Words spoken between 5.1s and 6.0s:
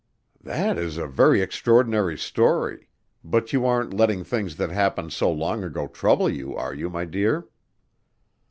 so long ago